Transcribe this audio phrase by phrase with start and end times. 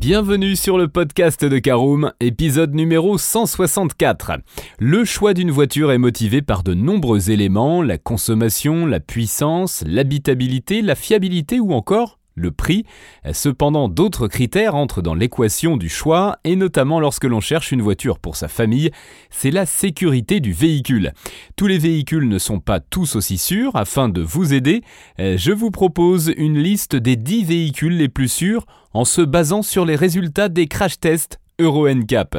[0.00, 4.38] Bienvenue sur le podcast de Caroom, épisode numéro 164.
[4.78, 10.82] Le choix d'une voiture est motivé par de nombreux éléments, la consommation, la puissance, l'habitabilité,
[10.82, 12.84] la fiabilité ou encore le prix.
[13.32, 18.18] Cependant, d'autres critères entrent dans l'équation du choix, et notamment lorsque l'on cherche une voiture
[18.18, 18.90] pour sa famille,
[19.30, 21.12] c'est la sécurité du véhicule.
[21.56, 23.74] Tous les véhicules ne sont pas tous aussi sûrs.
[23.74, 24.82] Afin de vous aider,
[25.18, 29.84] je vous propose une liste des 10 véhicules les plus sûrs en se basant sur
[29.84, 32.38] les résultats des crash tests Euro NCAP.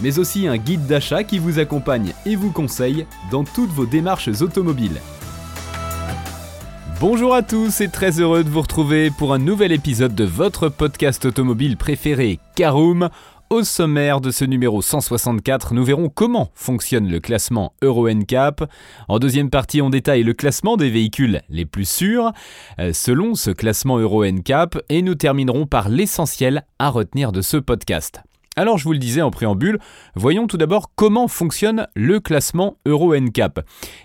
[0.00, 4.28] mais aussi un guide d'achat qui vous accompagne et vous conseille dans toutes vos démarches
[4.40, 5.00] automobiles.
[7.00, 10.68] Bonjour à tous et très heureux de vous retrouver pour un nouvel épisode de votre
[10.68, 13.08] podcast automobile préféré, Caroom.
[13.50, 18.64] Au sommaire de ce numéro 164, nous verrons comment fonctionne le classement Euro NCAP.
[19.08, 22.32] En deuxième partie, on détaille le classement des véhicules les plus sûrs
[22.78, 27.56] euh, selon ce classement Euro NCAP et nous terminerons par l'essentiel à retenir de ce
[27.56, 28.22] podcast.
[28.58, 29.78] Alors je vous le disais en préambule,
[30.16, 33.60] voyons tout d'abord comment fonctionne le classement Euro NCAP.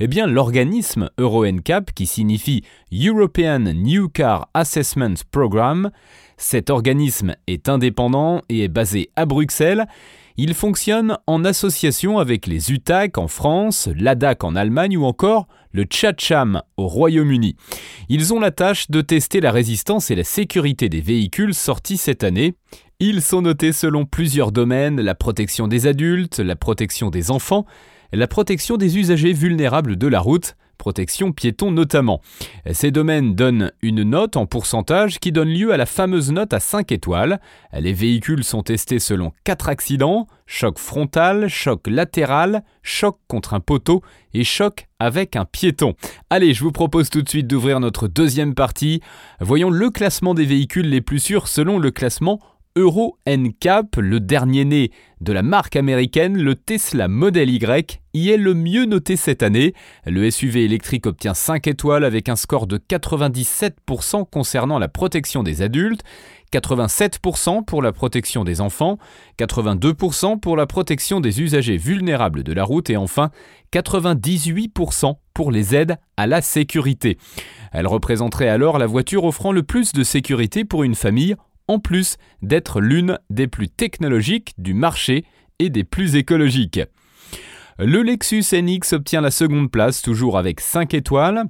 [0.00, 5.90] Eh bien l'organisme Euro NCAP, qui signifie European New Car Assessment Program,
[6.38, 9.86] cet organisme est indépendant et est basé à Bruxelles.
[10.38, 15.82] Il fonctionne en association avec les UTAC en France, l'ADAC en Allemagne ou encore le
[15.82, 17.56] Tchatcham au Royaume-Uni.
[18.08, 22.24] Ils ont la tâche de tester la résistance et la sécurité des véhicules sortis cette
[22.24, 22.54] année
[23.00, 27.64] ils sont notés selon plusieurs domaines, la protection des adultes, la protection des enfants,
[28.12, 32.20] la protection des usagers vulnérables de la route, protection piéton notamment.
[32.72, 36.58] Ces domaines donnent une note en pourcentage qui donne lieu à la fameuse note à
[36.58, 37.40] 5 étoiles.
[37.72, 44.02] Les véhicules sont testés selon 4 accidents, choc frontal, choc latéral, choc contre un poteau
[44.34, 45.94] et choc avec un piéton.
[46.30, 49.02] Allez, je vous propose tout de suite d'ouvrir notre deuxième partie.
[49.40, 52.40] Voyons le classement des véhicules les plus sûrs selon le classement
[52.78, 58.36] Euro NCAP, le dernier né de la marque américaine, le Tesla Model Y, y est
[58.36, 59.74] le mieux noté cette année.
[60.06, 65.60] Le SUV électrique obtient 5 étoiles avec un score de 97% concernant la protection des
[65.60, 66.04] adultes,
[66.52, 68.98] 87% pour la protection des enfants,
[69.40, 73.30] 82% pour la protection des usagers vulnérables de la route et enfin
[73.72, 77.18] 98% pour les aides à la sécurité.
[77.72, 81.34] Elle représenterait alors la voiture offrant le plus de sécurité pour une famille
[81.68, 85.24] en plus d'être l'une des plus technologiques du marché
[85.58, 86.80] et des plus écologiques.
[87.78, 91.44] Le Lexus NX obtient la seconde place, toujours avec 5 étoiles.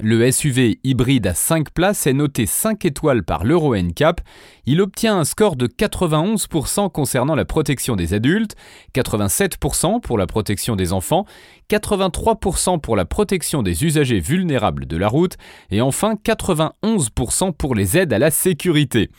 [0.00, 4.20] Le SUV hybride à 5 places est noté 5 étoiles par l'Euro NCAP.
[4.66, 8.56] Il obtient un score de 91% concernant la protection des adultes,
[8.94, 11.26] 87% pour la protection des enfants,
[11.70, 15.34] 83% pour la protection des usagers vulnérables de la route
[15.70, 19.10] et enfin 91% pour les aides à la sécurité.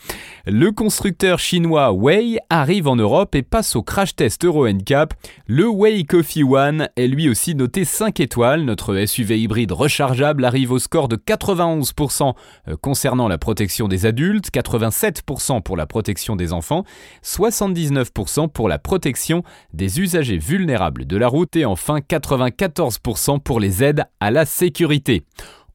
[0.45, 5.13] Le constructeur chinois Wei arrive en Europe et passe au crash test Euro NCAP.
[5.47, 8.63] Le Wei Coffee One est lui aussi noté 5 étoiles.
[8.63, 12.33] Notre SUV hybride rechargeable arrive au score de 91%
[12.67, 16.83] euh, concernant la protection des adultes, 87% pour la protection des enfants,
[17.23, 21.99] 79% pour la protection des usagers vulnérables de la route et enfin
[22.37, 25.25] 94% pour les aides à la sécurité.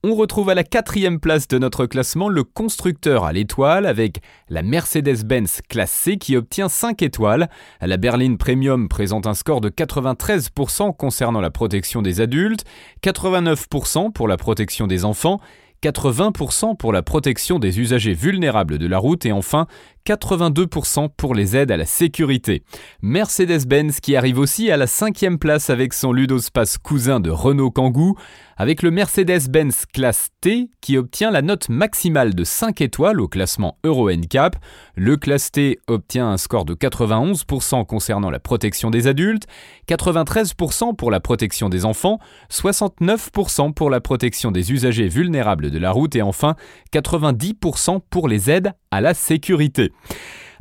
[0.03, 4.63] On retrouve à la quatrième place de notre classement le constructeur à l'étoile avec la
[4.63, 7.51] Mercedes-Benz classe C qui obtient 5 étoiles.
[7.83, 12.65] La berline Premium présente un score de 93% concernant la protection des adultes,
[13.03, 15.39] 89% pour la protection des enfants,
[15.83, 19.67] 80% pour la protection des usagers vulnérables de la route et enfin
[20.07, 22.63] 82% pour les aides à la sécurité.
[23.03, 28.17] Mercedes-Benz qui arrive aussi à la cinquième place avec son Ludospace cousin de Renault Kangoo,
[28.57, 33.79] avec le Mercedes-Benz classe T qui obtient la note maximale de 5 étoiles au classement
[33.85, 34.57] Euro NCAP.
[34.97, 39.47] Le classe T obtient un score de 91% concernant la protection des adultes,
[39.89, 42.19] 93% pour la protection des enfants,
[42.51, 46.55] 69% pour la protection des usagers vulnérables de la route et enfin
[46.93, 49.93] 90% pour les aides à la sécurité.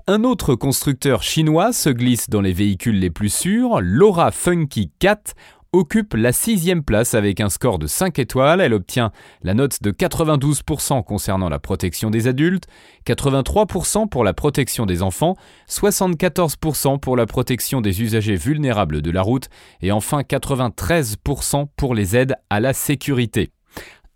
[0.08, 5.36] Un autre constructeur chinois se glisse dans les véhicules les plus sûrs, Laura Funky 4
[5.72, 8.62] occupe la sixième place avec un score de 5 étoiles.
[8.62, 9.12] Elle obtient
[9.44, 12.66] la note de 92% concernant la protection des adultes,
[13.06, 15.36] 83% pour la protection des enfants,
[15.70, 19.50] 74% pour la protection des usagers vulnérables de la route
[19.82, 23.52] et enfin 93% pour les aides à la sécurité.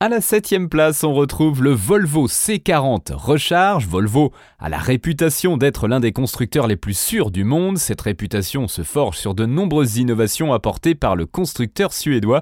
[0.04, 3.88] À la septième place, on retrouve le Volvo C40 Recharge.
[3.88, 7.78] Volvo a la réputation d'être l'un des constructeurs les plus sûrs du monde.
[7.78, 12.42] Cette réputation se forge sur de nombreuses innovations apportées par le constructeur suédois.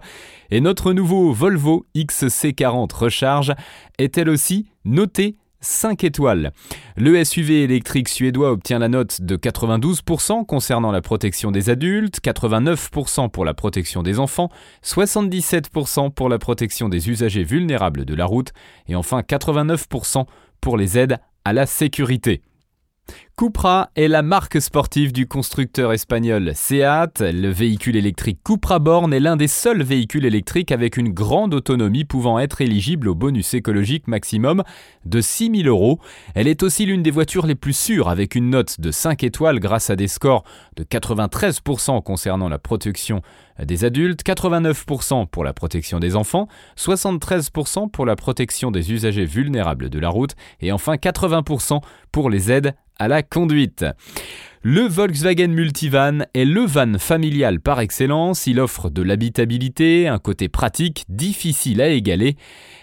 [0.49, 3.53] Et notre nouveau Volvo XC40 Recharge
[3.99, 6.51] est elle aussi noté 5 étoiles.
[6.97, 13.29] Le SUV électrique suédois obtient la note de 92% concernant la protection des adultes, 89%
[13.29, 14.49] pour la protection des enfants,
[14.83, 18.51] 77% pour la protection des usagers vulnérables de la route
[18.87, 20.25] et enfin 89%
[20.59, 22.41] pour les aides à la sécurité.
[23.37, 27.21] Cupra est la marque sportive du constructeur espagnol Seat.
[27.21, 32.05] Le véhicule électrique Cupra Born est l'un des seuls véhicules électriques avec une grande autonomie
[32.05, 34.63] pouvant être éligible au bonus écologique maximum
[35.05, 35.99] de 6000 euros.
[36.35, 39.59] Elle est aussi l'une des voitures les plus sûres avec une note de 5 étoiles
[39.59, 40.43] grâce à des scores
[40.75, 43.21] de 93% concernant la protection
[43.63, 46.47] des adultes, 89% pour la protection des enfants,
[46.77, 51.81] 73% pour la protection des usagers vulnérables de la route et enfin 80%
[52.11, 53.85] pour les aides à la conduite.
[54.63, 58.45] Le Volkswagen Multivan est le van familial par excellence.
[58.45, 62.35] Il offre de l'habitabilité, un côté pratique, difficile à égaler.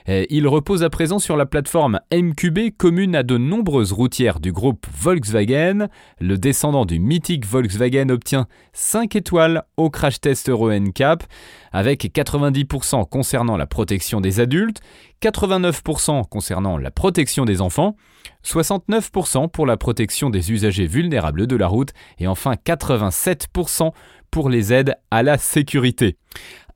[0.08, 4.50] Euh, il repose à présent sur la plateforme MQB, commune à de nombreuses routières du
[4.50, 5.87] groupe Volkswagen.
[6.19, 11.23] Le descendant du mythique Volkswagen obtient 5 étoiles au crash test Euro NCAP,
[11.70, 14.81] avec 90% concernant la protection des adultes,
[15.23, 17.97] 89% concernant la protection des enfants,
[18.44, 23.93] 69% pour la protection des usagers vulnérables de la route et enfin 87%
[24.31, 26.17] pour les aides à la sécurité.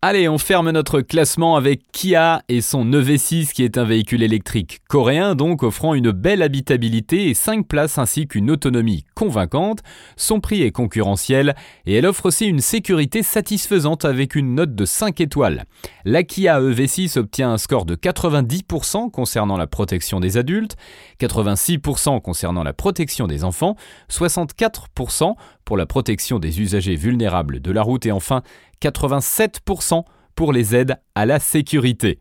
[0.04, 4.80] Allez, on ferme notre classement avec Kia et son EV6 qui est un véhicule électrique
[4.88, 9.78] coréen donc offrant une belle habitabilité et 5 places ainsi qu'une autonomie convaincante.
[10.16, 11.54] Son prix est concurrentiel
[11.86, 15.66] et elle offre aussi une sécurité satisfaisante avec une note de 5 étoiles.
[16.04, 20.74] La Kia EV6 obtient un score de 90% concernant la protection des adultes,
[21.20, 23.76] 86% concernant la protection des enfants,
[24.10, 28.42] 64% pour la protection des usagers vulnérables de la route et enfin
[28.82, 32.20] 87% pour les aides à la sécurité.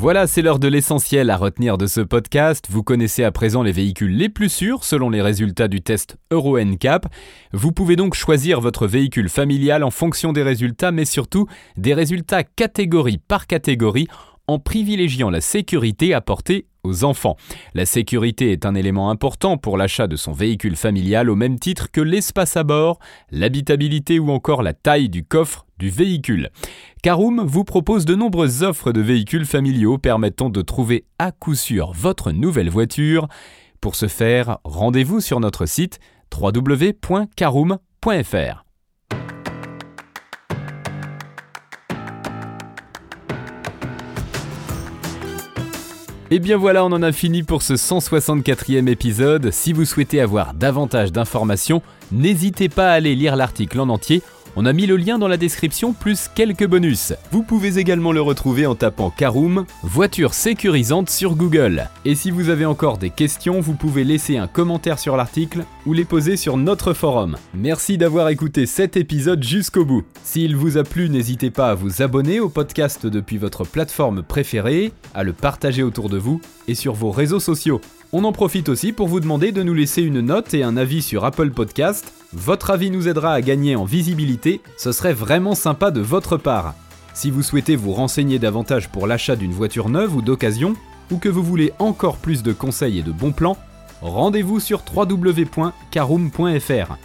[0.00, 2.64] Voilà, c'est l'heure de l'essentiel à retenir de ce podcast.
[2.70, 6.58] Vous connaissez à présent les véhicules les plus sûrs selon les résultats du test Euro
[6.58, 7.06] NCAP.
[7.52, 11.46] Vous pouvez donc choisir votre véhicule familial en fonction des résultats, mais surtout
[11.76, 14.08] des résultats catégorie par catégorie
[14.52, 17.36] en privilégiant la sécurité apportée aux enfants.
[17.74, 21.90] La sécurité est un élément important pour l'achat de son véhicule familial au même titre
[21.90, 22.98] que l'espace à bord,
[23.30, 26.50] l'habitabilité ou encore la taille du coffre du véhicule.
[27.02, 31.92] Caroom vous propose de nombreuses offres de véhicules familiaux permettant de trouver à coup sûr
[31.92, 33.28] votre nouvelle voiture.
[33.80, 35.98] Pour ce faire, rendez-vous sur notre site
[36.34, 38.69] www.caroom.fr.
[46.32, 49.50] Et bien voilà, on en a fini pour ce 164e épisode.
[49.50, 51.82] Si vous souhaitez avoir davantage d'informations,
[52.12, 54.22] n'hésitez pas à aller lire l'article en entier
[54.56, 57.12] on a mis le lien dans la description plus quelques bonus.
[57.30, 61.88] Vous pouvez également le retrouver en tapant Caroom, voiture sécurisante sur Google.
[62.04, 65.92] Et si vous avez encore des questions, vous pouvez laisser un commentaire sur l'article ou
[65.92, 67.36] les poser sur notre forum.
[67.54, 70.04] Merci d'avoir écouté cet épisode jusqu'au bout.
[70.24, 74.92] S'il vous a plu, n'hésitez pas à vous abonner au podcast depuis votre plateforme préférée,
[75.14, 77.80] à le partager autour de vous et sur vos réseaux sociaux.
[78.12, 81.00] On en profite aussi pour vous demander de nous laisser une note et un avis
[81.00, 82.12] sur Apple Podcast.
[82.32, 86.74] Votre avis nous aidera à gagner en visibilité, ce serait vraiment sympa de votre part.
[87.14, 90.74] Si vous souhaitez vous renseigner davantage pour l'achat d'une voiture neuve ou d'occasion,
[91.12, 93.56] ou que vous voulez encore plus de conseils et de bons plans,
[94.02, 96.96] rendez-vous sur www.caroom.fr.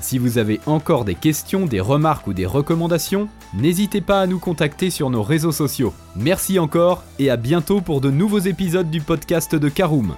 [0.00, 4.38] Si vous avez encore des questions, des remarques ou des recommandations, n'hésitez pas à nous
[4.38, 5.92] contacter sur nos réseaux sociaux.
[6.16, 10.14] Merci encore et à bientôt pour de nouveaux épisodes du podcast de Caroom.